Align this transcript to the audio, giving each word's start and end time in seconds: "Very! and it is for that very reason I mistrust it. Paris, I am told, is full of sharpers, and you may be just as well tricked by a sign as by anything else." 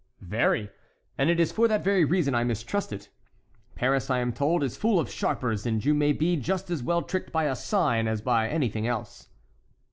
"Very! 0.23 0.71
and 1.15 1.29
it 1.29 1.39
is 1.39 1.51
for 1.51 1.67
that 1.67 1.83
very 1.83 2.03
reason 2.05 2.33
I 2.33 2.43
mistrust 2.43 2.91
it. 2.91 3.09
Paris, 3.75 4.09
I 4.09 4.17
am 4.17 4.33
told, 4.33 4.63
is 4.63 4.75
full 4.75 4.99
of 4.99 5.11
sharpers, 5.11 5.63
and 5.67 5.85
you 5.85 5.93
may 5.93 6.11
be 6.11 6.37
just 6.37 6.71
as 6.71 6.81
well 6.81 7.03
tricked 7.03 7.31
by 7.31 7.43
a 7.43 7.55
sign 7.55 8.07
as 8.07 8.19
by 8.19 8.49
anything 8.49 8.87
else." 8.87 9.29